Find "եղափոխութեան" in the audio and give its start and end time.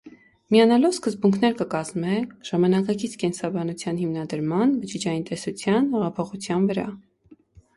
5.99-6.67